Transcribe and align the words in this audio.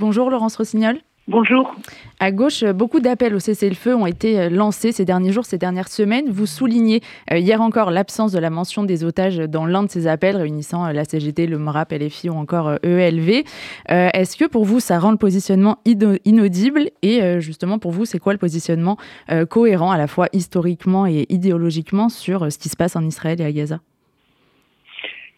Bonjour 0.00 0.30
Laurence 0.30 0.56
Rossignol. 0.56 0.96
Bonjour. 1.28 1.74
À 2.20 2.32
gauche, 2.32 2.64
beaucoup 2.64 3.00
d'appels 3.00 3.34
au 3.34 3.38
cessez-le-feu 3.38 3.94
ont 3.94 4.06
été 4.06 4.40
euh, 4.40 4.48
lancés 4.48 4.92
ces 4.92 5.04
derniers 5.04 5.30
jours, 5.30 5.44
ces 5.44 5.58
dernières 5.58 5.88
semaines. 5.88 6.30
Vous 6.30 6.46
soulignez 6.46 7.02
euh, 7.30 7.36
hier 7.36 7.60
encore 7.60 7.90
l'absence 7.90 8.32
de 8.32 8.38
la 8.38 8.48
mention 8.48 8.82
des 8.82 9.04
otages 9.04 9.36
dans 9.36 9.66
l'un 9.66 9.82
de 9.82 9.90
ces 9.90 10.06
appels 10.06 10.38
réunissant 10.38 10.86
euh, 10.86 10.92
la 10.92 11.04
CGT, 11.04 11.46
le 11.46 11.58
MRAP, 11.58 11.92
LFI 11.92 12.30
ou 12.30 12.32
encore 12.32 12.78
EELV. 12.82 13.44
Est-ce 13.88 14.38
que 14.38 14.46
pour 14.46 14.64
vous, 14.64 14.80
ça 14.80 14.98
rend 14.98 15.10
le 15.10 15.18
positionnement 15.18 15.80
inaudible 15.84 16.88
Et 17.02 17.38
justement, 17.40 17.78
pour 17.78 17.90
vous, 17.90 18.06
c'est 18.06 18.18
quoi 18.18 18.32
le 18.32 18.38
positionnement 18.38 18.96
cohérent 19.50 19.90
à 19.90 19.98
la 19.98 20.06
fois 20.06 20.28
historiquement 20.32 21.06
et 21.06 21.26
idéologiquement 21.28 22.08
sur 22.08 22.50
ce 22.50 22.58
qui 22.58 22.70
se 22.70 22.76
passe 22.76 22.96
en 22.96 23.04
Israël 23.04 23.38
et 23.40 23.44
à 23.44 23.52
Gaza? 23.52 23.80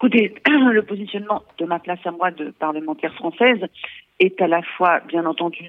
Écoutez, 0.03 0.35
le 0.49 0.83
positionnement 0.83 1.43
de 1.59 1.65
ma 1.65 1.79
place 1.79 2.01
à 2.05 2.11
moi 2.11 2.33
de 2.33 2.51
parlementaire 2.51 3.15
française 3.15 3.61
est 4.23 4.41
à 4.41 4.47
la 4.47 4.63
fois, 4.63 5.01
bien 5.01 5.27
entendu, 5.27 5.69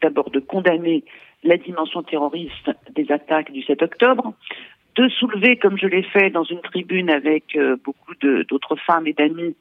d'abord 0.00 0.30
de 0.30 0.40
condamner 0.40 1.04
la 1.42 1.56
dimension 1.56 2.02
terroriste 2.02 2.70
des 2.94 3.10
attaques 3.10 3.50
du 3.50 3.62
7 3.62 3.82
octobre, 3.82 4.34
de 4.96 5.08
soulever, 5.08 5.56
comme 5.56 5.78
je 5.78 5.86
l'ai 5.86 6.02
fait 6.02 6.30
dans 6.30 6.44
une 6.44 6.60
tribune 6.60 7.10
avec 7.10 7.56
euh, 7.56 7.76
beaucoup 7.82 8.14
d'autres 8.20 8.76
femmes 8.76 9.06
et 9.06 9.12
d'amis, 9.12 9.56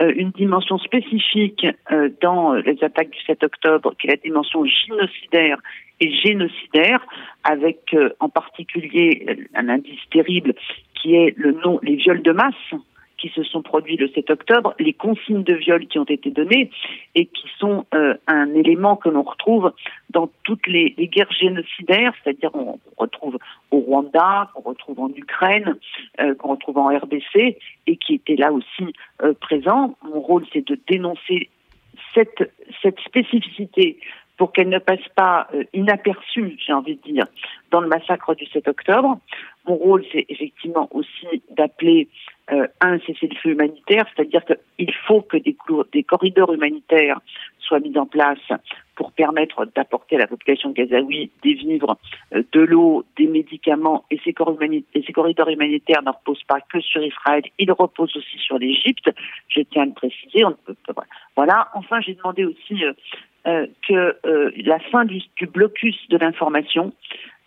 euh, 0.00 0.12
une 0.16 0.30
dimension 0.30 0.78
spécifique 0.78 1.66
euh, 1.90 2.08
dans 2.22 2.54
les 2.54 2.82
attaques 2.82 3.10
du 3.10 3.20
7 3.26 3.42
octobre, 3.42 3.94
qui 3.98 4.06
est 4.06 4.10
la 4.10 4.16
dimension 4.16 4.64
génocidaire 4.64 5.58
et 6.00 6.12
génocidaire, 6.12 7.04
avec 7.42 7.96
en 8.20 8.28
particulier 8.28 9.48
un 9.54 9.70
indice 9.70 10.00
terrible 10.10 10.54
qui 10.94 11.14
est 11.14 11.34
le 11.38 11.52
nom, 11.52 11.80
les 11.82 11.96
viols 11.96 12.22
de 12.22 12.32
masse, 12.32 12.74
qui 13.18 13.28
se 13.30 13.42
sont 13.42 13.62
produits 13.62 13.96
le 13.96 14.08
7 14.08 14.30
octobre, 14.30 14.74
les 14.78 14.92
consignes 14.92 15.42
de 15.42 15.54
viol 15.54 15.86
qui 15.86 15.98
ont 15.98 16.04
été 16.04 16.30
données 16.30 16.70
et 17.14 17.26
qui 17.26 17.46
sont 17.58 17.86
euh, 17.94 18.14
un 18.26 18.52
élément 18.54 18.96
que 18.96 19.08
l'on 19.08 19.22
retrouve 19.22 19.72
dans 20.10 20.30
toutes 20.44 20.66
les, 20.66 20.90
guerres 20.90 21.32
génocidaires, 21.32 22.12
c'est-à-dire 22.22 22.50
on, 22.54 22.78
retrouve 22.96 23.38
au 23.70 23.78
Rwanda, 23.78 24.50
qu'on 24.54 24.62
retrouve 24.62 25.00
en 25.00 25.10
Ukraine, 25.10 25.76
euh, 26.20 26.34
qu'on 26.34 26.50
retrouve 26.50 26.78
en 26.78 26.88
RDC 26.88 27.56
et 27.86 27.96
qui 27.96 28.14
était 28.14 28.36
là 28.36 28.52
aussi 28.52 28.92
euh, 29.22 29.32
présent. 29.34 29.96
Mon 30.02 30.20
rôle, 30.20 30.44
c'est 30.52 30.66
de 30.66 30.78
dénoncer 30.88 31.48
cette, 32.14 32.52
cette 32.82 32.98
spécificité 33.00 33.98
pour 34.36 34.52
qu'elle 34.52 34.68
ne 34.68 34.78
passe 34.78 35.06
pas 35.14 35.48
inaperçue, 35.72 36.58
j'ai 36.58 36.74
envie 36.74 36.96
de 36.96 37.02
dire, 37.10 37.26
dans 37.70 37.80
le 37.80 37.88
massacre 37.88 38.34
du 38.34 38.44
7 38.44 38.68
octobre. 38.68 39.18
Mon 39.66 39.76
rôle, 39.76 40.04
c'est 40.12 40.26
effectivement 40.28 40.88
aussi 40.92 41.42
d'appeler 41.50 42.08
euh, 42.52 42.68
un 42.80 42.98
cessez-le-feu 43.00 43.50
humanitaire, 43.50 44.06
c'est-à-dire 44.14 44.42
qu'il 44.44 44.94
faut 45.06 45.20
que 45.22 45.36
des, 45.36 45.56
des, 45.92 46.02
corridors 46.04 46.52
humanitaires 46.52 47.20
soient 47.58 47.80
mis 47.80 47.98
en 47.98 48.06
place 48.06 48.38
pour 48.94 49.10
permettre 49.10 49.66
d'apporter 49.74 50.14
à 50.14 50.20
la 50.20 50.26
population 50.28 50.70
gazaoui 50.70 51.32
des 51.42 51.54
vivres, 51.54 51.98
euh, 52.34 52.44
de 52.52 52.60
l'eau, 52.60 53.04
des 53.16 53.26
médicaments. 53.26 54.04
Et 54.12 54.20
ces, 54.24 54.32
corridors 54.32 55.48
humanitaires 55.48 56.02
ne 56.02 56.10
reposent 56.10 56.44
pas 56.44 56.60
que 56.60 56.80
sur 56.80 57.02
Israël, 57.02 57.42
ils 57.58 57.72
reposent 57.72 58.16
aussi 58.16 58.38
sur 58.38 58.58
l'Égypte. 58.58 59.10
Je 59.48 59.62
tiens 59.62 59.82
à 59.82 59.86
le 59.86 59.92
préciser. 59.92 60.44
On 60.44 60.52
peut, 60.52 60.76
voilà. 61.34 61.68
Enfin, 61.74 62.00
j'ai 62.00 62.14
demandé 62.14 62.44
aussi 62.44 62.84
euh, 63.46 63.66
que 63.88 64.16
la 64.64 64.78
fin 64.78 65.04
du, 65.04 65.20
du 65.36 65.46
blocus 65.46 65.96
de 66.10 66.16
l'information 66.16 66.92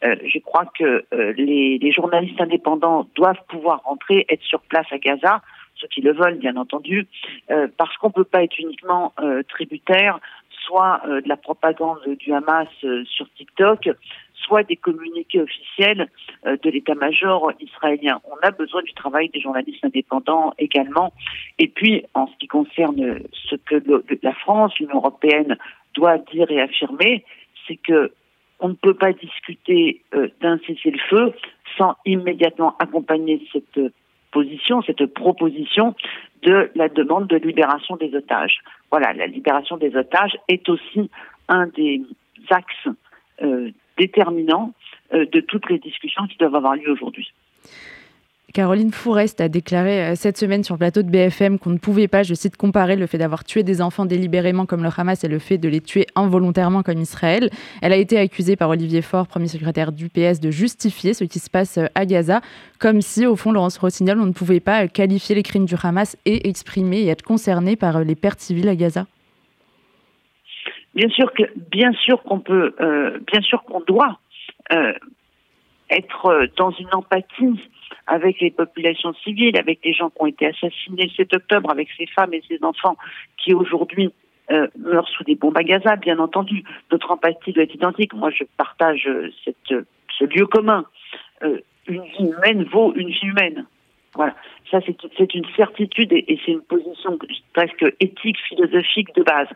euh, 0.04 0.16
je 0.26 0.40
crois 0.40 0.66
que 0.78 1.06
euh, 1.14 1.34
les, 1.38 1.78
les, 1.78 1.92
journalistes 1.92 2.40
indépendants 2.40 3.08
doivent 3.16 3.44
pouvoir 3.50 3.82
rentrer, 3.84 4.26
être 4.30 4.44
sur 4.44 4.62
place 4.62 4.88
à 4.92 4.98
Gaza, 4.98 5.42
ceux 5.76 5.88
qui 5.88 6.02
le 6.02 6.14
veulent 6.14 6.38
bien 6.38 6.56
entendu, 6.56 7.08
euh, 7.52 7.68
parce 7.78 7.96
qu'on 7.98 8.08
ne 8.08 8.14
peut 8.14 8.24
pas 8.24 8.44
être 8.44 8.58
uniquement 8.60 9.14
tributaire 9.48 10.20
soit 10.66 11.02
de 11.08 11.28
la 11.28 11.38
propagande 11.38 12.00
du 12.20 12.32
Hamas 12.32 12.68
sur 13.06 13.28
TikTok, 13.34 13.90
soit 14.36 14.62
des 14.64 14.76
communiqués 14.76 15.42
officiels 15.42 16.08
de 16.46 16.70
l'état-major 16.70 17.54
israélien. 17.60 18.22
On 18.26 18.36
a 18.46 18.52
besoin 18.52 18.84
du 18.84 18.94
travail 18.94 19.30
des 19.30 19.42
journalistes 19.42 19.84
indépendants 19.84 20.54
également. 20.60 21.12
Et 21.58 21.70
puis, 21.70 22.06
en 22.14 22.28
ce 22.28 22.34
qui 22.38 22.48
concerne 22.48 23.20
ce 23.50 23.56
que 23.56 23.82
la 24.22 24.34
France, 24.34 24.78
l'Union 24.80 24.98
européenne 24.98 25.58
doit 25.96 26.20
dire 26.20 26.52
et 26.52 26.62
affirmer, 26.62 27.26
c'est 27.68 27.78
que 27.78 28.12
on 28.60 28.70
ne 28.70 28.74
peut 28.74 28.94
pas 28.94 29.14
discuter 29.14 30.04
euh, 30.14 30.28
d'un 30.42 30.60
cessez-le-feu 30.68 31.34
sans 31.78 31.96
immédiatement 32.06 32.76
accompagner 32.80 33.48
cette 33.54 33.80
position, 34.32 34.82
cette 34.82 35.06
proposition 35.08 35.96
de 36.44 36.72
la 36.76 36.90
demande 36.90 37.28
de 37.28 37.38
libération 37.38 37.96
des 37.96 38.14
otages. 38.16 38.60
Voilà, 38.92 39.14
la 39.14 39.28
libération 39.28 39.78
des 39.78 39.96
otages 39.96 40.38
est 40.48 40.68
aussi 40.70 41.10
un 41.48 41.68
des 41.68 42.02
axes 42.50 42.88
euh, 43.42 43.72
déterminants 43.98 44.74
euh, 45.14 45.26
de 45.26 45.40
toutes 45.42 45.70
les 45.70 45.80
discussions 45.80 46.28
qui 46.28 46.38
doivent 46.38 46.56
avoir 46.56 46.76
lieu 46.76 46.92
aujourd'hui. 46.92 47.32
Caroline 48.54 48.92
Fourest 48.92 49.42
a 49.42 49.50
déclaré 49.50 50.04
euh, 50.04 50.16
cette 50.16 50.38
semaine 50.38 50.64
sur 50.64 50.74
le 50.76 50.80
plateau 50.80 51.04
de 51.04 51.10
BFM 51.10 51.60
qu'on 51.60 51.70
ne 51.70 51.78
pouvait 51.78 52.08
pas, 52.08 52.24
je 52.24 52.34
cite, 52.34 52.58
comparer 52.58 52.96
le 52.96 53.06
fait 53.06 53.20
d'avoir 53.20 53.44
tué 53.44 53.62
des 53.62 53.82
enfants 53.82 54.06
délibérément 54.06 54.66
comme 54.66 54.82
le 54.82 54.90
Hamas 54.96 55.24
et 55.24 55.28
le 55.28 55.38
fait 55.38 55.58
de 55.58 55.70
les 55.70 55.82
tuer 55.82 56.08
involontairement 56.16 56.82
comme 56.82 57.00
Israël. 57.00 57.50
Elle 57.82 57.94
a 57.94 57.98
été 57.98 58.18
accusée 58.18 58.56
par 58.56 58.70
Olivier 58.70 59.02
Faure, 59.02 59.28
premier 59.28 59.48
secrétaire 59.48 59.92
du 59.92 60.10
PS, 60.10 60.40
de 60.40 60.50
justifier 60.50 61.14
ce 61.14 61.26
qui 61.26 61.40
se 61.40 61.50
passe 61.50 61.78
euh, 61.78 61.86
à 61.94 62.06
Gaza, 62.06 62.42
comme 62.80 63.02
si, 63.02 63.28
au 63.28 63.36
fond, 63.36 63.52
Laurence 63.52 63.78
Rossignol, 63.78 64.20
on 64.20 64.26
ne 64.26 64.34
pouvait 64.34 64.60
pas 64.60 64.88
qualifier 64.88 65.36
les 65.36 65.44
crimes 65.44 65.66
du 65.66 65.76
Hamas 65.82 66.18
et 66.26 66.50
exprimer 66.50 67.02
et 67.02 67.08
être 67.10 67.24
concerné 67.24 67.76
par 67.76 67.98
euh, 67.98 68.04
les 68.04 68.16
pertes 68.16 68.40
civiles 68.40 68.70
à 68.70 68.76
Gaza. 68.76 69.06
Bien 70.96 71.08
sûr 71.94 72.24
qu'on 72.24 72.40
peut, 72.40 72.74
bien 73.32 73.42
sûr 73.42 73.64
qu'on 73.64 73.80
doit 73.82 74.20
être 75.90 76.48
dans 76.58 76.72
une 76.72 76.94
empathie 76.94 77.60
avec 78.10 78.40
les 78.42 78.52
populations 78.52 79.14
civiles, 79.24 79.58
avec 79.58 79.80
les 79.84 79.94
gens 79.94 80.10
qui 80.10 80.18
ont 80.20 80.26
été 80.26 80.48
assassinés 80.48 81.04
le 81.04 81.10
7 81.10 81.34
octobre, 81.36 81.70
avec 81.70 81.88
ces 81.98 82.08
femmes 82.08 82.34
et 82.34 82.44
ces 82.48 82.64
enfants 82.64 82.98
qui 83.38 83.54
aujourd'hui 83.54 84.12
euh, 84.52 84.68
meurent 84.80 85.08
sous 85.10 85.24
des 85.24 85.36
bombes 85.36 85.58
à 85.58 85.64
Gaza, 85.64 85.96
bien 85.96 86.18
entendu. 86.18 86.64
Notre 86.92 87.12
empathie 87.12 87.54
doit 87.54 87.64
être 87.64 87.76
identique. 87.76 88.14
Moi, 88.14 88.32
je 88.32 88.44
partage 88.58 89.06
euh, 89.08 89.30
cette, 89.46 89.72
euh, 89.72 89.86
ce 90.18 90.26
lieu 90.26 90.48
commun. 90.48 90.86
une 91.88 92.02
vie 92.04 92.32
humaine 92.32 92.64
vaut 92.64 92.94
une 92.96 93.10
vie 93.10 93.28
humaine. 93.28 93.66
Voilà. 94.16 94.36
Ça, 94.72 94.80
c'est 95.18 95.36
une 95.36 95.46
certitude 95.56 96.12
et, 96.12 96.40
c'est 96.44 96.52
une 96.52 96.62
position 96.62 97.20
presque 97.54 97.86
éthique, 98.00 98.38
philosophique 98.48 99.14
de 99.16 99.22
base. 99.22 99.48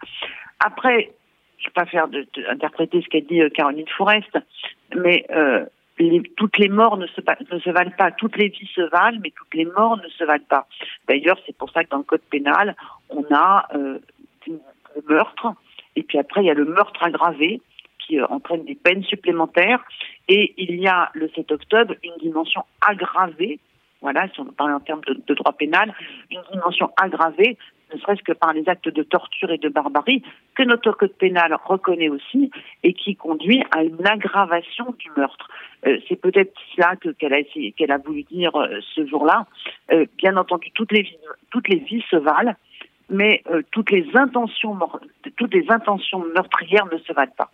Après, 0.64 1.12
je 1.58 1.64
ne 1.64 1.70
vais 1.70 1.74
pas 1.74 1.86
faire 1.88 2.08
de, 2.08 2.28
interpréter 2.50 3.02
ce 3.02 3.08
qu'a 3.08 3.22
dit 3.22 3.42
Caroline 3.56 3.88
Forest, 3.98 4.38
mais 4.96 5.26
toutes 6.38 6.58
les 6.58 6.70
morts 6.70 6.98
ne 6.98 7.08
se, 7.08 7.22
ne 7.52 7.60
se, 7.60 7.70
valent 7.70 7.96
pas. 7.98 8.12
Toutes 8.12 8.38
les 8.38 8.50
vies 8.50 8.70
se 8.74 8.82
valent, 8.82 9.20
mais 9.22 9.32
toutes 9.36 9.54
les 9.54 9.66
morts 9.66 9.98
ne 9.98 10.10
se 10.10 10.24
valent 10.24 10.46
pas. 10.50 10.68
D'ailleurs, 11.08 11.38
c'est 11.46 11.56
pour 11.56 11.70
ça 11.72 11.84
que 11.84 11.90
dans 11.90 11.98
le 11.98 12.04
code 12.04 12.22
pénal, 12.30 12.76
on 13.10 13.24
a 13.32 13.68
euh, 13.76 14.00
le 14.48 15.04
meurtre, 15.08 15.54
et 15.96 16.04
puis 16.04 16.18
après, 16.18 16.44
il 16.44 16.48
y 16.48 16.52
a 16.52 16.56
le 16.56 16.66
meurtre 16.66 17.04
aggravé 17.04 17.62
qui 18.00 18.20
euh, 18.20 18.26
entraîne 18.30 18.66
des 18.66 18.76
peines 18.76 19.04
supplémentaires, 19.04 19.84
et 20.28 20.54
il 20.58 20.80
y 20.80 20.88
a 20.88 21.10
le 21.14 21.30
7 21.30 21.52
octobre 21.52 21.94
une 22.04 22.16
dimension 22.20 22.64
aggravée, 22.82 23.60
voilà, 24.02 24.28
si 24.34 24.40
on 24.42 24.46
parle 24.46 24.74
en 24.74 24.80
termes 24.82 25.04
de, 25.08 25.22
de 25.26 25.34
droit 25.34 25.54
pénal, 25.54 25.94
une 26.30 26.42
dimension 26.52 26.92
aggravée 27.02 27.58
ne 27.94 28.00
serait-ce 28.00 28.24
que 28.24 28.32
par 28.32 28.54
les 28.54 28.68
actes 28.68 28.90
de 28.90 29.04
torture 29.04 29.52
et 29.52 29.58
de 29.58 29.70
barbarie, 29.70 30.24
que 30.56 30.64
notre 30.64 30.92
code 30.92 31.14
pénal 31.14 31.56
reconnaît 31.66 32.10
aussi 32.10 32.52
et 32.84 32.94
qui 32.94 33.16
conduit 33.16 33.64
à 33.72 33.84
une 33.84 34.06
aggravation 34.06 34.96
du 35.00 35.10
meurtre. 35.18 35.50
Euh, 35.86 36.00
c'est 36.08 36.16
peut-être 36.16 36.54
cela 36.76 36.96
qu'elle 36.96 37.34
a 37.34 37.44
qu'elle 37.78 37.92
a 37.92 37.98
voulu 37.98 38.24
dire 38.24 38.56
euh, 38.56 38.80
ce 38.96 39.06
jour-là. 39.06 39.46
Euh, 39.92 40.06
bien 40.18 40.38
entendu, 40.38 40.72
toutes 40.74 40.92
les 40.92 41.04
vies, 41.04 41.18
toutes 41.52 41.68
les 41.68 41.80
vies 41.80 42.04
se 42.10 42.16
valent, 42.16 42.54
mais 43.10 43.44
toutes 43.72 43.92
les 43.92 44.08
intentions 44.16 44.78
toutes 45.36 45.54
les 45.54 45.66
intentions 45.70 46.24
meurtrières 46.34 46.88
ne 46.92 46.98
se 46.98 47.14
valent 47.14 47.34
pas. 47.38 47.52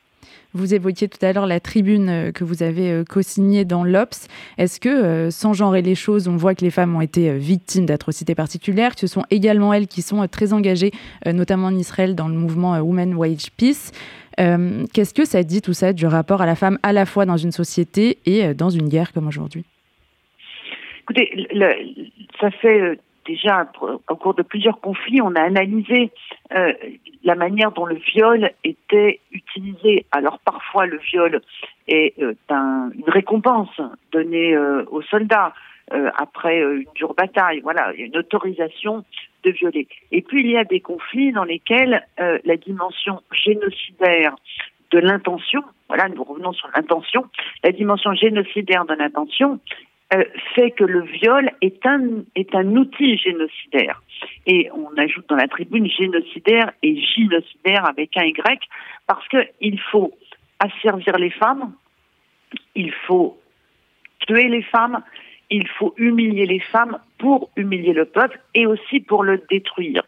Vous 0.53 0.73
évoquiez 0.73 1.07
tout 1.07 1.23
à 1.23 1.31
l'heure 1.31 1.45
la 1.45 1.59
tribune 1.59 2.09
euh, 2.09 2.31
que 2.31 2.43
vous 2.43 2.63
avez 2.63 2.91
euh, 2.91 3.03
co-signée 3.03 3.65
dans 3.65 3.83
l'Obs. 3.83 4.27
Est-ce 4.57 4.79
que, 4.79 4.89
euh, 4.89 5.29
sans 5.29 5.53
genrer 5.53 5.81
les 5.81 5.93
choses, 5.93 6.27
on 6.27 6.37
voit 6.37 6.55
que 6.55 6.63
les 6.63 6.71
femmes 6.71 6.95
ont 6.95 7.01
été 7.01 7.37
victimes 7.37 7.85
d'atrocités 7.85 8.33
particulières, 8.33 8.95
que 8.95 9.01
ce 9.01 9.07
sont 9.07 9.23
également 9.29 9.73
elles 9.73 9.87
qui 9.87 10.01
sont 10.01 10.27
très 10.27 10.53
engagées, 10.53 10.91
notamment 11.25 11.67
en 11.67 11.75
Israël, 11.75 12.15
dans 12.15 12.27
le 12.27 12.33
mouvement 12.33 12.79
Women 12.79 13.13
Wage 13.15 13.51
Peace 13.57 13.91
Qu'est-ce 14.37 15.13
que 15.13 15.25
ça 15.25 15.43
dit 15.43 15.61
tout 15.61 15.73
ça 15.73 15.91
du 15.91 16.05
rapport 16.05 16.41
à 16.41 16.45
la 16.45 16.55
femme 16.55 16.79
à 16.81 16.93
la 16.93 17.05
fois 17.05 17.25
dans 17.25 17.35
une 17.35 17.51
société 17.51 18.19
et 18.25 18.53
dans 18.53 18.69
une 18.69 18.87
guerre 18.87 19.11
comme 19.11 19.27
aujourd'hui? 19.27 19.65
Écoutez, 21.01 21.47
ça 22.39 22.49
fait 22.51 22.97
déjà 23.25 23.69
au 24.07 24.15
cours 24.15 24.33
de 24.33 24.41
plusieurs 24.41 24.79
conflits, 24.79 25.21
on 25.21 25.35
a 25.35 25.41
analysé 25.41 26.11
euh, 26.55 26.73
la 27.23 27.35
manière 27.35 27.71
dont 27.71 27.85
le 27.85 27.95
viol 27.95 28.51
était 28.63 29.19
utilisé. 29.31 30.05
Alors 30.11 30.39
parfois 30.39 30.85
le 30.85 30.97
viol 30.97 31.41
est 31.87 32.17
euh, 32.21 32.33
une 32.49 33.09
récompense 33.09 33.81
donnée 34.11 34.55
euh, 34.55 34.83
aux 34.91 35.01
soldats 35.03 35.53
après 36.17 36.59
une 36.59 36.85
dure 36.93 37.15
bataille. 37.15 37.61
Voilà, 37.61 37.91
une 37.95 38.15
autorisation 38.15 39.03
de 39.43 39.49
violer. 39.49 39.87
Et 40.11 40.21
puis 40.21 40.41
il 40.41 40.51
y 40.51 40.55
a 40.57 40.63
des 40.63 40.81
conflits 40.81 41.31
dans 41.31 41.45
lesquels 41.45 42.05
la 42.19 42.57
dimension 42.57 43.21
génocidaire 43.31 44.35
de 44.91 44.99
l'intention, 44.99 45.63
voilà, 45.87 46.07
nous 46.09 46.23
revenons 46.23 46.53
sur 46.53 46.69
l'intention, 46.75 47.25
la 47.63 47.71
dimension 47.71 48.13
génocidaire 48.13 48.85
de 48.85 48.93
l'intention 48.93 49.59
euh, 50.13 50.23
fait 50.55 50.71
que 50.71 50.83
le 50.83 51.01
viol 51.01 51.51
est 51.61 51.85
un, 51.85 52.23
est 52.35 52.55
un 52.55 52.75
outil 52.75 53.17
génocidaire. 53.17 54.01
Et 54.47 54.69
on 54.73 54.97
ajoute 54.97 55.29
dans 55.29 55.35
la 55.35 55.47
tribune 55.47 55.87
génocidaire 55.87 56.71
et 56.81 56.99
génocidaire 56.99 57.87
avec 57.87 58.17
un 58.17 58.25
Y, 58.25 58.67
parce 59.05 59.27
qu'il 59.27 59.79
faut 59.91 60.11
asservir 60.59 61.17
les 61.17 61.29
femmes, 61.29 61.73
il 62.75 62.91
faut 63.05 63.37
tuer 64.25 64.49
les 64.49 64.63
femmes, 64.63 65.03
il 65.51 65.67
faut 65.67 65.93
humilier 65.97 66.45
les 66.45 66.59
femmes 66.59 66.97
pour 67.17 67.49
humilier 67.55 67.93
le 67.93 68.05
peuple 68.05 68.39
et 68.53 68.65
aussi 68.65 68.99
pour 68.99 69.23
le 69.23 69.41
détruire. 69.49 70.03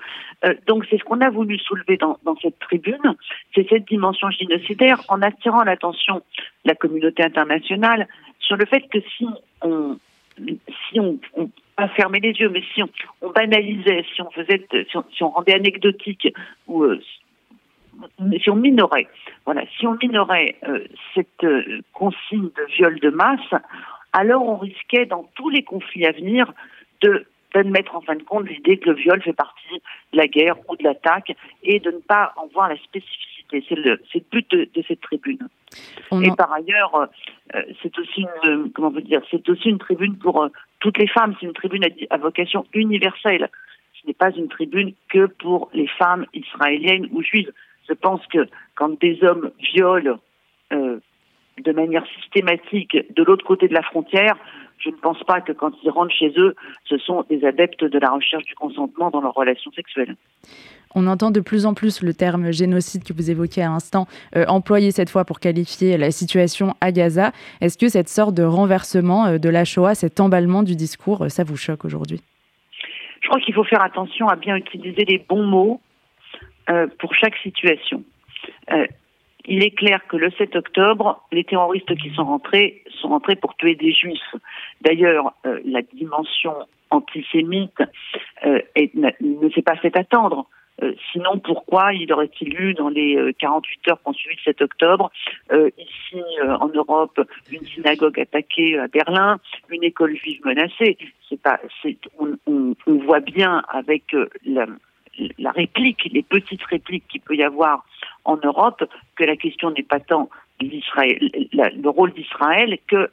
Euh, 0.45 0.53
donc 0.67 0.85
c'est 0.89 0.97
ce 0.97 1.03
qu'on 1.03 1.21
a 1.21 1.29
voulu 1.29 1.57
soulever 1.59 1.97
dans, 1.97 2.17
dans 2.23 2.35
cette 2.37 2.57
tribune, 2.59 3.15
c'est 3.53 3.67
cette 3.69 3.87
dimension 3.87 4.29
génocidaire 4.31 5.01
en 5.09 5.21
attirant 5.21 5.63
l'attention 5.63 6.15
de 6.15 6.69
la 6.69 6.75
communauté 6.75 7.23
internationale 7.23 8.07
sur 8.51 8.57
le 8.57 8.65
fait 8.65 8.81
que 8.89 8.99
si 9.17 9.25
on 9.61 9.97
si 10.91 10.99
on, 10.99 11.17
pas 11.77 11.87
fermer 11.89 12.19
les 12.19 12.33
yeux, 12.33 12.49
mais 12.49 12.63
si 12.73 12.83
on, 12.83 13.29
banalisait, 13.29 14.03
si 14.13 14.21
on 14.21 14.29
faisait, 14.31 14.65
si 14.89 14.97
on, 14.97 15.05
si 15.15 15.23
on 15.23 15.29
rendait 15.29 15.53
anecdotique 15.53 16.27
ou 16.67 16.83
euh, 16.83 16.99
si 18.41 18.49
on 18.49 18.55
minorait, 18.55 19.07
voilà, 19.45 19.63
si 19.77 19.87
on 19.87 19.97
minorait 20.01 20.57
euh, 20.67 20.83
cette 21.15 21.43
euh, 21.45 21.79
consigne 21.93 22.49
de 22.49 22.73
viol 22.75 22.99
de 22.99 23.09
masse, 23.09 23.53
alors 24.11 24.43
on 24.45 24.57
risquait 24.57 25.05
dans 25.05 25.29
tous 25.35 25.49
les 25.49 25.63
conflits 25.63 26.05
à 26.05 26.11
venir 26.11 26.51
de 27.01 27.25
d'admettre 27.53 27.95
en 27.95 28.01
fin 28.01 28.15
de 28.15 28.23
compte 28.23 28.47
l'idée 28.47 28.77
que 28.77 28.89
le 28.89 28.95
viol 28.95 29.21
fait 29.21 29.33
partie 29.33 29.81
de 30.13 30.17
la 30.17 30.27
guerre 30.27 30.55
ou 30.69 30.75
de 30.77 30.83
l'attaque 30.83 31.35
et 31.63 31.79
de 31.79 31.91
ne 31.91 31.99
pas 31.99 32.33
en 32.37 32.47
voir 32.47 32.69
la 32.69 32.77
spécificité. 32.77 33.40
C'est 33.51 33.75
le, 33.75 33.99
c'est 34.11 34.23
but 34.31 34.49
de, 34.51 34.69
de 34.73 34.83
cette 34.87 35.01
tribune. 35.01 35.47
On 36.09 36.21
Et 36.21 36.29
en- 36.31 36.35
par 36.35 36.51
ailleurs, 36.53 36.95
euh, 37.55 37.61
c'est 37.81 37.97
aussi 37.99 38.25
une, 38.45 38.71
comment 38.71 38.89
vous 38.91 39.01
dire, 39.01 39.21
c'est 39.29 39.47
aussi 39.49 39.69
une 39.69 39.77
tribune 39.77 40.17
pour 40.17 40.41
euh, 40.43 40.49
toutes 40.79 40.97
les 40.97 41.07
femmes. 41.07 41.35
C'est 41.39 41.45
une 41.45 41.53
tribune 41.53 41.85
à 42.09 42.17
vocation 42.17 42.65
universelle. 42.73 43.49
Ce 44.01 44.07
n'est 44.07 44.13
pas 44.13 44.31
une 44.31 44.47
tribune 44.47 44.93
que 45.09 45.25
pour 45.27 45.69
les 45.73 45.87
femmes 45.87 46.25
israéliennes 46.33 47.07
ou 47.11 47.21
juives. 47.21 47.51
Je 47.87 47.93
pense 47.93 48.25
que 48.27 48.47
quand 48.75 48.99
des 48.99 49.23
hommes 49.23 49.51
violent 49.73 50.19
euh, 50.73 50.99
de 51.59 51.71
manière 51.73 52.05
systématique 52.19 52.97
de 53.13 53.23
l'autre 53.23 53.45
côté 53.45 53.67
de 53.67 53.73
la 53.73 53.83
frontière, 53.83 54.35
je 54.79 54.89
ne 54.89 54.95
pense 54.95 55.21
pas 55.25 55.41
que 55.41 55.51
quand 55.51 55.73
ils 55.83 55.91
rentrent 55.91 56.15
chez 56.15 56.33
eux, 56.37 56.55
ce 56.85 56.97
sont 56.97 57.23
des 57.29 57.45
adeptes 57.45 57.83
de 57.83 57.99
la 57.99 58.09
recherche 58.09 58.45
du 58.45 58.55
consentement 58.55 59.11
dans 59.11 59.21
leurs 59.21 59.33
relations 59.35 59.71
sexuelles. 59.73 60.15
On 60.95 61.07
entend 61.07 61.31
de 61.31 61.39
plus 61.39 61.65
en 61.65 61.73
plus 61.73 62.03
le 62.03 62.13
terme 62.13 62.51
génocide 62.51 63.03
que 63.03 63.13
vous 63.13 63.31
évoquiez 63.31 63.63
à 63.63 63.69
l'instant, 63.69 64.07
euh, 64.35 64.45
employé 64.47 64.91
cette 64.91 65.09
fois 65.09 65.25
pour 65.25 65.39
qualifier 65.39 65.97
la 65.97 66.11
situation 66.11 66.73
à 66.81 66.91
Gaza. 66.91 67.31
Est-ce 67.61 67.77
que 67.77 67.87
cette 67.87 68.09
sorte 68.09 68.35
de 68.35 68.43
renversement 68.43 69.25
euh, 69.25 69.37
de 69.37 69.49
la 69.49 69.63
Shoah, 69.65 69.95
cet 69.95 70.19
emballement 70.19 70.63
du 70.63 70.75
discours, 70.75 71.23
euh, 71.23 71.29
ça 71.29 71.43
vous 71.43 71.55
choque 71.55 71.85
aujourd'hui? 71.85 72.21
Je 73.21 73.27
crois 73.27 73.39
qu'il 73.39 73.53
faut 73.53 73.63
faire 73.63 73.83
attention 73.83 74.27
à 74.27 74.35
bien 74.35 74.55
utiliser 74.55 75.05
les 75.05 75.19
bons 75.19 75.43
mots 75.43 75.81
pour 76.99 77.13
chaque 77.15 77.35
situation. 77.43 78.01
Il 79.45 79.61
est 79.61 79.71
clair 79.71 79.99
que 80.07 80.15
le 80.15 80.31
7 80.31 80.55
octobre, 80.55 81.21
les 81.33 81.43
terroristes 81.43 81.93
qui 81.97 82.11
sont 82.15 82.23
rentrés 82.23 82.83
sont 83.01 83.09
rentrés 83.09 83.35
pour 83.35 83.55
tuer 83.55 83.75
des 83.75 83.91
juifs. 83.91 84.35
D'ailleurs, 84.79 85.33
la 85.43 85.81
dimension 85.81 86.53
antisémite 86.89 87.77
ne 88.45 89.49
s'est 89.53 89.61
pas 89.61 89.75
fait 89.75 89.95
attendre. 89.97 90.47
Euh, 90.81 90.93
sinon, 91.11 91.39
pourquoi 91.39 91.93
il 91.93 92.11
aurait-il 92.11 92.59
eu 92.59 92.73
dans 92.73 92.89
les 92.89 93.15
euh, 93.15 93.33
48 93.39 93.89
heures 93.89 94.01
qu'on 94.03 94.13
suivi 94.13 94.35
le 94.35 94.51
7 94.51 94.61
octobre, 94.61 95.11
euh, 95.51 95.69
ici 95.77 96.23
euh, 96.43 96.55
en 96.57 96.69
Europe, 96.69 97.19
une 97.51 97.65
synagogue 97.65 98.19
attaquée 98.19 98.77
à 98.79 98.87
Berlin, 98.87 99.39
une 99.69 99.83
école 99.83 100.15
juive 100.15 100.41
menacée? 100.43 100.97
C'est 101.29 101.41
pas, 101.41 101.59
c'est, 101.81 101.97
on, 102.17 102.75
voit 102.85 103.19
bien 103.19 103.63
avec 103.69 104.13
euh, 104.13 104.29
la, 104.45 105.51
réplique, 105.51 106.09
les 106.11 106.23
petites 106.23 106.63
répliques 106.63 107.07
qu'il 107.07 107.21
peut 107.21 107.35
y 107.35 107.43
avoir 107.43 107.85
en 108.25 108.37
Europe, 108.37 108.83
que 109.15 109.23
la 109.23 109.35
question 109.35 109.71
n'est 109.71 109.83
pas 109.83 109.99
tant 109.99 110.29
le 110.61 111.89
rôle 111.89 112.13
d'Israël 112.13 112.77
que 112.87 113.09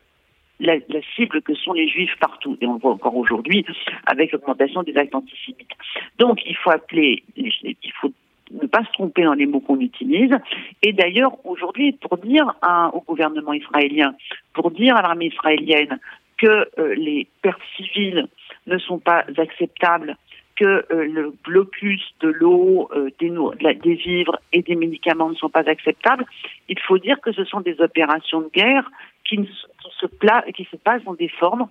la, 0.61 0.77
la 0.89 1.01
cible 1.15 1.43
que 1.43 1.55
sont 1.55 1.73
les 1.73 1.89
juifs 1.89 2.17
partout. 2.21 2.57
Et 2.61 2.67
on 2.67 2.75
le 2.75 2.81
voit 2.81 2.93
encore 2.93 3.17
aujourd'hui 3.17 3.65
avec 4.07 4.33
l'augmentation 4.33 4.83
des 4.83 4.97
actes 4.97 5.15
antisémites. 5.15 5.71
Donc 6.19 6.41
il 6.47 6.57
faut 6.57 6.71
appeler, 6.71 7.23
il 7.37 7.93
faut 8.01 8.13
ne 8.51 8.67
pas 8.67 8.83
se 8.85 8.93
tromper 8.93 9.25
dans 9.25 9.35
les 9.35 9.47
mots 9.47 9.61
qu'on 9.61 9.81
utilise. 9.81 10.35
Et 10.83 10.93
d'ailleurs, 10.93 11.33
aujourd'hui, 11.47 11.93
pour 11.93 12.17
dire 12.19 12.55
à- 12.63 12.91
au 12.95 13.03
gouvernement 13.03 13.53
israélien, 13.53 14.15
pour 14.55 14.71
dire 14.71 14.97
à 14.97 15.03
l'armée 15.03 15.27
israélienne 15.27 15.99
que 16.39 16.69
euh, 16.79 16.95
les 16.95 17.27
pertes 17.43 17.61
civiles 17.77 18.27
ne 18.67 18.79
sont 18.79 18.99
pas 18.99 19.25
acceptables, 19.37 20.17
que 20.59 20.65
euh, 20.93 21.05
le 21.05 21.33
blocus 21.45 22.03
de 22.21 22.29
l'eau, 22.29 22.91
euh, 22.93 23.11
des, 23.21 23.95
vivres 23.95 24.39
et 24.53 24.63
des 24.63 24.75
médicaments 24.75 25.31
ne 25.31 25.37
sont 25.37 25.49
pas 25.49 25.69
acceptables, 25.69 26.25
il 26.69 26.79
faut 26.81 26.99
dire 26.99 27.21
que 27.21 27.33
ce 27.33 27.45
sont 27.45 27.61
des 27.61 27.81
opérations 27.81 28.41
de 28.41 28.49
guerre 28.49 28.91
qui, 29.25 29.39
ne 29.39 29.47
se, 29.47 30.07
qui 30.53 30.65
se 30.65 30.77
passent 30.77 31.05
dans 31.05 31.15
des 31.15 31.29
formes 31.29 31.69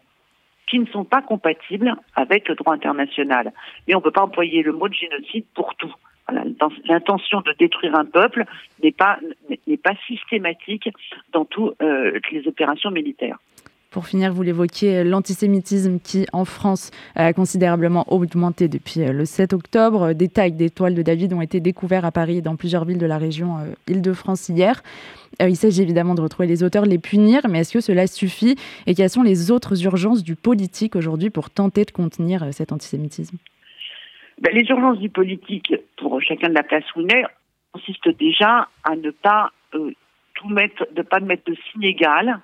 qui 0.69 0.80
ne 0.80 0.86
sont 0.88 1.06
pas 1.06 1.22
compatibles 1.22 1.95
avec 2.16 2.50
le 2.50 2.56
droit 2.56 2.74
international. 2.74 3.54
Et 3.88 3.95
on 3.95 4.00
ne 4.00 4.04
peut 4.04 4.12
pas 4.12 4.24
employer 4.24 4.63
le 4.63 4.74
mot 4.74 4.90
de 4.90 4.94
génocide 4.94 5.45
pour 5.54 5.75
tout. 5.75 5.94
L'intention 6.90 7.40
de 7.40 7.54
détruire 7.57 7.95
un 7.95 8.04
peuple 8.04 8.44
n'est 8.83 8.92
pas 8.92 9.18
n'est 9.66 9.78
pas 9.78 9.94
systématique 10.07 10.90
dans 11.31 11.45
toutes 11.45 11.78
les 11.80 12.45
opérations 12.50 12.92
militaires. 12.92 13.38
Pour 13.89 14.06
finir, 14.06 14.34
vous 14.34 14.44
l'évoquiez, 14.44 15.06
l'antisémitisme 15.06 16.00
qui, 16.00 16.25
en 16.34 16.44
France, 16.44 16.92
a 17.16 17.31
considérablement 17.31 18.04
augmenté 18.12 18.68
depuis 18.68 19.01
euh, 19.01 19.13
le 19.13 19.24
7 19.24 19.54
octobre. 19.54 20.12
Des 20.12 20.28
tags 20.28 20.50
d'étoiles 20.50 20.94
de 20.94 21.01
David 21.01 21.31
ont 21.31 21.42
été 21.42 21.62
découverts 21.62 22.04
à 22.04 22.12
Paris 22.12 22.39
et 22.39 22.42
dans 22.42 22.57
plusieurs 22.57 22.84
villes 22.84 22.98
de 22.98 23.06
la 23.06 23.18
région 23.18 23.60
euh, 23.60 23.74
Île-de-France 23.88 24.50
hier. 24.50 24.84
Euh, 25.42 25.48
il 25.48 25.56
s'agit 25.56 25.84
évidemment 25.84 26.16
de 26.16 26.22
retrouver 26.22 26.48
les 26.48 26.63
auteurs, 26.63 26.86
les 26.86 26.98
punir, 26.98 27.44
mais 27.50 27.60
est-ce 27.60 27.72
que 27.72 27.80
cela 27.80 28.07
suffit? 28.07 28.57
Et 28.88 28.94
quelles 28.94 29.10
sont 29.10 29.24
les 29.24 29.51
autres 29.51 29.81
urgences 29.86 30.22
du 30.22 30.36
politique 30.36 30.98
aujourd'hui 30.98 31.30
pour 31.30 31.50
tenter 31.50 31.86
de 31.86 31.92
contenir 31.92 32.45
cet 32.51 32.74
antisémitisme? 32.74 33.38
Ben, 34.42 34.54
les 34.54 34.69
urgences 34.69 35.00
du 35.00 35.10
politique, 35.10 35.74
pour 35.95 36.22
chacun 36.22 36.50
de 36.50 36.54
la 36.54 36.63
place 36.63 36.83
où 36.98 37.01
il 37.01 37.16
est, 37.16 37.24
consistent 37.72 38.18
déjà 38.19 38.68
à 38.83 38.98
ne 38.98 39.12
pas 39.12 39.51
tout 39.72 40.50
mettre, 40.50 40.85
de 40.94 41.02
pas 41.04 41.21
mettre 41.21 41.50
de 41.50 41.56
signe 41.71 41.83
égal 41.83 42.42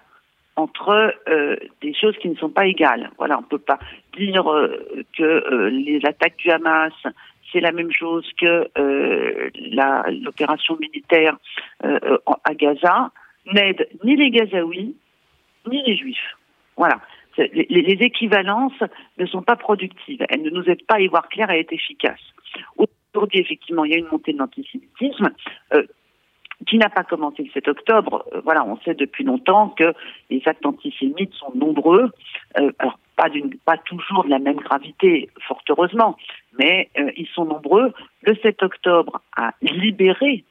entre 0.55 1.13
euh, 1.27 1.55
des 1.81 1.93
choses 1.93 2.15
qui 2.17 2.29
ne 2.29 2.36
sont 2.36 2.50
pas 2.50 2.67
égales. 2.67 3.10
Voilà, 3.17 3.39
on 3.39 3.43
peut 3.43 3.57
pas 3.57 3.79
dire 4.17 4.51
euh, 4.51 4.86
que 5.17 5.24
euh, 5.24 5.69
les 5.69 6.00
attaques 6.05 6.38
du 6.38 6.50
Hamas 6.51 6.93
c'est 7.51 7.60
la 7.60 7.72
même 7.72 7.91
chose 7.91 8.27
que 8.41 8.67
l'opération 10.24 10.75
militaire 10.79 11.38
à 11.83 12.53
Gaza 12.55 13.12
n'aide 13.53 13.88
ni 14.03 14.15
les 14.15 14.31
Gazaouis 14.31 14.95
ni 15.69 15.83
les 15.83 15.95
Juifs. 15.95 16.38
Voilà. 16.77 17.00
Les- 17.38 17.67
les 17.69 18.05
équivalences 18.05 18.81
ne 19.19 19.25
sont 19.27 19.43
pas 19.43 19.55
productives. 19.55 20.25
Elles 20.29 20.41
ne 20.41 20.50
nous 20.50 20.63
aident 20.67 20.86
pas 20.88 20.95
à 20.95 21.00
y 21.01 21.07
voir 21.07 21.29
clair 21.29 21.50
et 21.51 21.53
à 21.53 21.57
être 21.60 21.74
efficaces. 21.74 22.33
Aujourd'hui, 23.13 23.39
effectivement, 23.41 23.86
il 23.86 23.91
y 23.91 23.95
a 23.95 24.00
une 24.00 24.07
montée 24.12 24.33
de 24.33 24.39
l'antisémitisme. 24.39 25.29
Qui 26.65 26.77
n'a 26.77 26.89
pas 26.89 27.03
commencé 27.03 27.43
le 27.43 27.51
7 27.51 27.67
octobre. 27.67 28.25
Euh, 28.34 28.41
voilà, 28.43 28.65
on 28.65 28.77
sait 28.77 28.93
depuis 28.93 29.24
longtemps 29.24 29.70
que 29.70 29.93
les 30.29 30.41
actes 30.46 30.65
antisémites 30.65 31.34
sont 31.34 31.51
nombreux. 31.55 32.12
Euh, 32.60 32.72
alors, 32.79 33.00
pas, 33.15 33.29
pas 33.65 33.77
toujours 33.77 34.24
de 34.24 34.29
la 34.29 34.39
même 34.39 34.58
gravité, 34.58 35.29
fort 35.48 35.62
heureusement, 35.70 36.17
mais 36.58 36.89
euh, 36.98 37.12
ils 37.15 37.27
sont 37.27 37.46
nombreux. 37.46 37.93
Le 38.24 38.36
7 38.36 38.63
octobre 38.63 39.22
a 39.36 39.53
libéré 39.62 40.43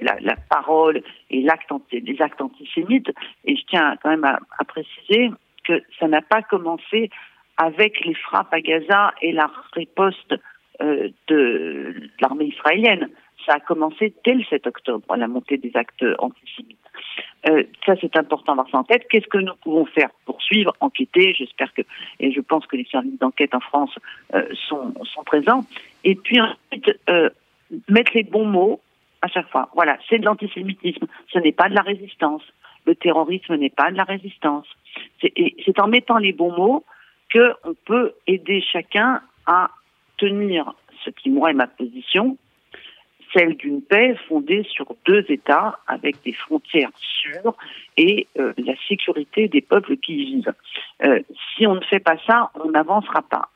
la, 0.00 0.36
parole 0.48 1.02
et 1.30 1.40
les 1.40 2.20
actes 2.20 2.40
antisémites. 2.40 3.10
Et 3.44 3.56
je 3.56 3.62
tiens 3.66 3.96
quand 4.00 4.10
même 4.10 4.24
à, 4.24 4.38
à 4.58 4.64
préciser 4.64 5.30
que 5.64 5.82
ça 5.98 6.06
n'a 6.06 6.22
pas 6.22 6.42
commencé 6.42 7.10
avec 7.56 8.04
les 8.04 8.14
frappes 8.14 8.52
à 8.52 8.60
Gaza 8.60 9.12
et 9.20 9.32
la 9.32 9.50
riposte 9.72 10.34
de 10.80 11.94
l'armée 12.20 12.46
israélienne. 12.46 13.08
Ça 13.46 13.54
a 13.54 13.60
commencé 13.60 14.14
dès 14.24 14.34
le 14.34 14.44
7 14.44 14.66
octobre, 14.66 15.16
la 15.16 15.28
montée 15.28 15.56
des 15.56 15.72
actes 15.74 16.04
antisémites. 16.18 16.78
Euh, 17.48 17.64
ça, 17.84 17.94
c'est 18.00 18.16
important 18.16 18.52
d'avoir 18.52 18.70
ça 18.70 18.78
en 18.78 18.84
tête. 18.84 19.06
Qu'est-ce 19.08 19.26
que 19.26 19.38
nous 19.38 19.54
pouvons 19.62 19.84
faire 19.86 20.10
Poursuivre, 20.24 20.74
enquêter? 20.80 21.34
J'espère 21.34 21.72
que, 21.74 21.82
et 22.20 22.32
je 22.32 22.40
pense 22.40 22.66
que 22.66 22.76
les 22.76 22.84
services 22.84 23.18
d'enquête 23.18 23.54
en 23.54 23.60
France 23.60 23.94
euh, 24.34 24.46
sont, 24.68 24.92
présents. 25.26 25.64
Et 26.04 26.14
puis 26.14 26.40
ensuite, 26.40 26.98
euh, 27.08 27.30
mettre 27.88 28.12
les 28.14 28.22
bons 28.22 28.46
mots 28.46 28.80
à 29.22 29.28
chaque 29.28 29.48
fois. 29.48 29.68
Voilà, 29.74 29.98
c'est 30.08 30.18
de 30.18 30.24
l'antisémitisme. 30.24 31.06
Ce 31.32 31.38
n'est 31.38 31.52
pas 31.52 31.68
de 31.68 31.74
la 31.74 31.82
résistance. 31.82 32.42
Le 32.86 32.94
terrorisme 32.94 33.56
n'est 33.56 33.70
pas 33.70 33.90
de 33.90 33.96
la 33.96 34.04
résistance. 34.04 34.66
C'est 35.20 35.80
en 35.80 35.86
mettant 35.86 36.18
les 36.18 36.32
bons 36.32 36.52
mots 36.52 36.84
qu'on 37.32 37.74
peut 37.86 38.12
aider 38.26 38.60
chacun 38.60 39.22
à 39.46 39.70
tenir 40.18 40.74
ce 41.04 41.10
qui, 41.10 41.30
moi, 41.30 41.50
est 41.50 41.54
ma 41.54 41.68
position, 41.68 42.36
celle 43.32 43.56
d'une 43.56 43.82
paix 43.82 44.16
fondée 44.28 44.64
sur 44.70 44.94
deux 45.06 45.24
États 45.28 45.78
avec 45.86 46.22
des 46.22 46.32
frontières 46.32 46.90
sûres 46.98 47.54
et 47.96 48.26
euh, 48.38 48.52
la 48.58 48.74
sécurité 48.88 49.48
des 49.48 49.60
peuples 49.60 49.96
qui 49.96 50.14
y 50.14 50.24
vivent. 50.24 50.54
Euh, 51.04 51.20
si 51.54 51.66
on 51.66 51.74
ne 51.74 51.84
fait 51.84 52.00
pas 52.00 52.16
ça, 52.26 52.50
on 52.62 52.70
n'avancera 52.70 53.22
pas. 53.22 53.48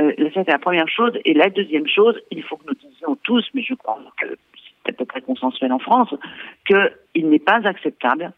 Euh, 0.00 0.12
c'est 0.34 0.48
la 0.48 0.58
première 0.58 0.88
chose. 0.88 1.12
Et 1.24 1.34
la 1.34 1.50
deuxième 1.50 1.86
chose, 1.86 2.20
il 2.30 2.42
faut 2.42 2.56
que 2.56 2.66
nous 2.66 2.74
disions 2.74 3.16
tous, 3.22 3.48
mais 3.54 3.62
je 3.62 3.74
crois 3.74 3.98
que 4.20 4.36
c'est 4.84 4.90
à 4.90 4.92
peu 4.92 5.04
près 5.04 5.20
consensuel 5.20 5.72
en 5.72 5.78
France, 5.78 6.14
qu'il 6.66 7.28
n'est 7.28 7.38
pas 7.38 7.60
acceptable 7.64 8.32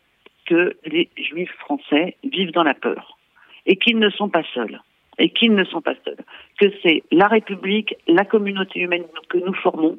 que 0.46 0.76
les 0.84 1.08
juifs 1.16 1.54
français 1.58 2.16
vivent 2.22 2.52
dans 2.52 2.62
la 2.62 2.74
peur 2.74 3.18
et 3.66 3.76
qu'ils 3.76 3.98
ne 3.98 4.10
sont 4.10 4.28
pas 4.28 4.44
seuls 4.54 4.80
et 5.18 5.30
qu'ils 5.30 5.54
ne 5.54 5.64
sont 5.64 5.80
pas 5.80 5.94
seuls, 6.04 6.18
que 6.60 6.66
c'est 6.82 7.02
la 7.10 7.26
République, 7.26 7.96
la 8.06 8.24
communauté 8.24 8.80
humaine 8.80 9.04
que 9.28 9.38
nous 9.38 9.54
formons 9.54 9.98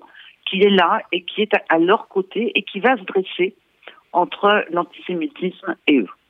qui 0.49 0.61
est 0.61 0.69
là 0.69 1.01
et 1.11 1.23
qui 1.23 1.41
est 1.41 1.53
à 1.69 1.77
leur 1.77 2.07
côté 2.07 2.51
et 2.55 2.63
qui 2.63 2.79
va 2.79 2.97
se 2.97 3.03
dresser 3.03 3.55
entre 4.13 4.65
l'antisémitisme 4.71 5.75
et 5.87 5.99
eux. 5.99 6.09